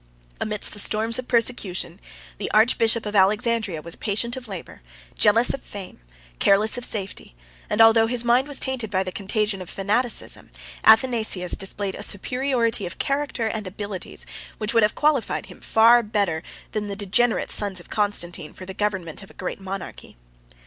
Amidst 0.39 0.73
the 0.73 0.79
storms 0.79 1.19
of 1.19 1.27
persecution, 1.27 1.99
the 2.39 2.49
archbishop 2.55 3.05
of 3.05 3.15
Alexandria 3.15 3.83
was 3.83 3.95
patient 3.95 4.35
of 4.35 4.47
labor, 4.47 4.81
jealous 5.15 5.53
of 5.53 5.61
fame, 5.61 5.99
careless 6.39 6.75
of 6.75 6.83
safety; 6.85 7.35
and 7.69 7.81
although 7.81 8.07
his 8.07 8.23
mind 8.25 8.47
was 8.47 8.59
tainted 8.59 8.89
by 8.89 9.03
the 9.03 9.11
contagion 9.11 9.61
of 9.61 9.69
fanaticism, 9.69 10.49
Athanasius 10.83 11.51
displayed 11.51 11.93
a 11.93 12.01
superiority 12.01 12.87
of 12.87 12.97
character 12.97 13.45
and 13.45 13.67
abilities, 13.67 14.25
which 14.57 14.73
would 14.73 14.81
have 14.81 14.95
qualified 14.95 15.45
him, 15.45 15.61
far 15.61 16.01
better 16.01 16.41
than 16.71 16.87
the 16.87 16.95
degenerate 16.95 17.51
sons 17.51 17.79
of 17.79 17.91
Constantine, 17.91 18.53
for 18.53 18.65
the 18.65 18.73
government 18.73 19.21
of 19.21 19.29
a 19.29 19.35
great 19.35 19.61
monarchy. 19.61 20.17